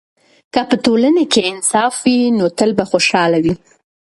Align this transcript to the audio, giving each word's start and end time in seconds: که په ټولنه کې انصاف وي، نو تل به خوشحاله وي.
که 0.53 0.61
په 0.69 0.75
ټولنه 0.85 1.23
کې 1.31 1.41
انصاف 1.51 1.93
وي، 2.03 2.17
نو 2.37 2.45
تل 2.57 2.69
به 2.77 2.85
خوشحاله 2.91 3.37
وي. 3.43 3.53